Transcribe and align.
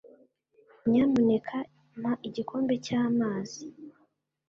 Nyamuneka 0.89 1.55
mpa 1.99 2.13
igikombe 2.27 2.73
cy'amazi. 2.85 3.61